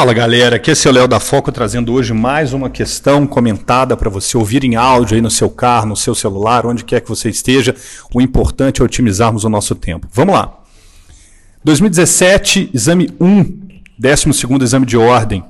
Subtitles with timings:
[0.00, 4.08] Fala galera, aqui é seu Léo da Foco trazendo hoje mais uma questão comentada para
[4.08, 7.28] você ouvir em áudio aí no seu carro, no seu celular, onde quer que você
[7.28, 7.76] esteja.
[8.14, 10.08] O importante é otimizarmos o nosso tempo.
[10.10, 10.58] Vamos lá.
[11.62, 13.58] 2017, exame 1,
[13.98, 15.44] 12 exame de ordem.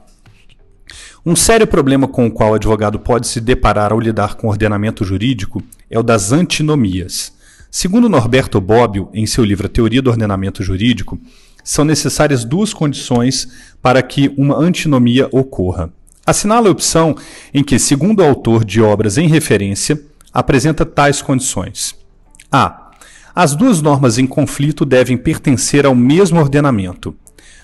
[1.24, 5.04] Um sério problema com o qual o advogado pode se deparar ao lidar com ordenamento
[5.04, 7.32] jurídico é o das antinomias.
[7.70, 11.20] Segundo Norberto Bobbio, em seu livro A Teoria do Ordenamento Jurídico,
[11.62, 13.48] são necessárias duas condições
[13.82, 15.92] para que uma antinomia ocorra.
[16.26, 17.16] Assinala a opção
[17.52, 20.00] em que, segundo o autor de obras em referência,
[20.32, 21.94] apresenta tais condições:
[22.50, 22.90] a.
[23.34, 27.14] As duas normas em conflito devem pertencer ao mesmo ordenamento.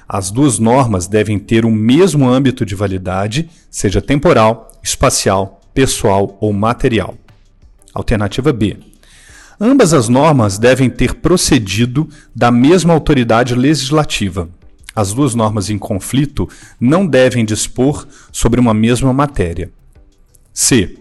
[0.09, 6.53] As duas normas devem ter o mesmo âmbito de validade, seja temporal, espacial, pessoal ou
[6.53, 7.17] material.
[7.93, 8.79] Alternativa B.
[9.61, 14.51] Ambas as normas devem ter procedido da mesma autoridade legislativa.
[14.95, 16.49] As duas normas em conflito
[16.79, 19.71] não devem dispor sobre uma mesma matéria.
[20.53, 20.99] C.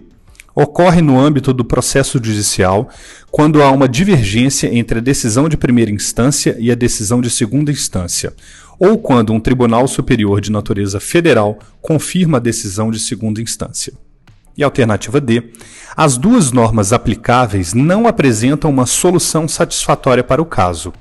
[0.53, 2.89] Ocorre no âmbito do processo judicial
[3.29, 7.73] quando há uma divergência entre a decisão de primeira instância e a decisão de segunda
[7.73, 8.33] instância,
[8.79, 13.91] ou quando um tribunal superior de natureza federal confirma a decisão de segunda instância.
[14.57, 15.51] E alternativa D,
[15.95, 20.93] as duas normas aplicáveis não apresentam uma solução satisfatória para o caso.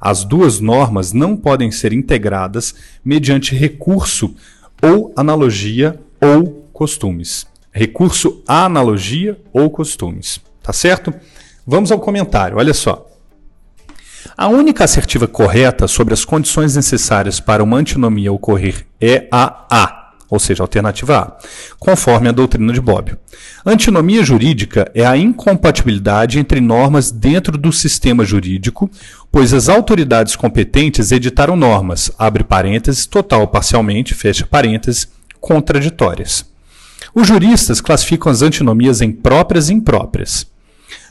[0.00, 4.34] As duas normas não podem ser integradas mediante recurso
[4.82, 7.46] ou analogia ou costumes.
[7.72, 10.40] Recurso à analogia ou costumes.
[10.62, 11.12] Tá certo?
[11.66, 12.58] Vamos ao comentário.
[12.58, 13.06] Olha só.
[14.36, 20.05] A única assertiva correta sobre as condições necessárias para uma antinomia ocorrer é a A
[20.28, 21.36] ou seja, alternativa A,
[21.78, 23.18] conforme a doutrina de Bobbio.
[23.64, 28.90] Antinomia jurídica é a incompatibilidade entre normas dentro do sistema jurídico,
[29.30, 35.08] pois as autoridades competentes editaram normas, abre parênteses, total ou parcialmente, fecha parênteses,
[35.40, 36.44] contraditórias.
[37.14, 40.46] Os juristas classificam as antinomias em próprias e impróprias.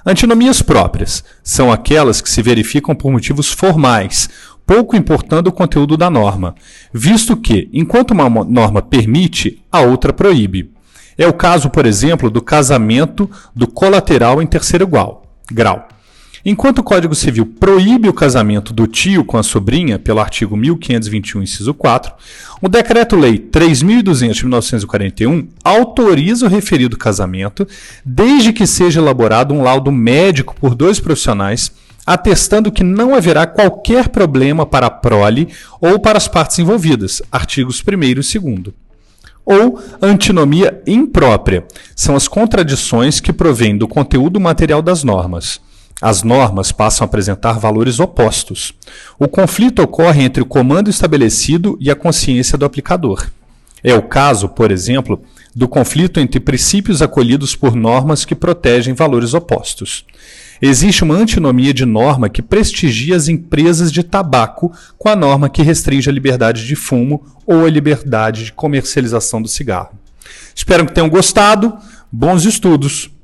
[0.05, 4.29] Antinomias próprias são aquelas que se verificam por motivos formais,
[4.65, 6.55] pouco importando o conteúdo da norma,
[6.93, 10.71] visto que, enquanto uma norma permite, a outra proíbe.
[11.17, 15.25] É o caso, por exemplo, do casamento do colateral em terceiro grau.
[16.47, 21.41] Enquanto o Código Civil proíbe o casamento do tio com a sobrinha, pelo artigo 1521,
[21.41, 22.13] inciso 4,
[22.61, 27.67] o Decreto-Lei 3.200 de 1941 autoriza o referido casamento,
[28.05, 31.71] desde que seja elaborado um laudo médico por dois profissionais
[32.05, 35.49] atestando que não haverá qualquer problema para a prole
[35.81, 38.35] ou para as partes envolvidas, artigos 1 e 2.
[39.45, 45.61] Ou antinomia imprópria, são as contradições que provêm do conteúdo material das normas.
[46.01, 48.73] As normas passam a apresentar valores opostos.
[49.17, 53.29] O conflito ocorre entre o comando estabelecido e a consciência do aplicador.
[53.83, 55.21] É o caso, por exemplo,
[55.55, 60.05] do conflito entre princípios acolhidos por normas que protegem valores opostos.
[60.61, 65.61] Existe uma antinomia de norma que prestigia as empresas de tabaco com a norma que
[65.61, 69.97] restringe a liberdade de fumo ou a liberdade de comercialização do cigarro.
[70.53, 71.77] Espero que tenham gostado.
[72.11, 73.14] Bons estudos!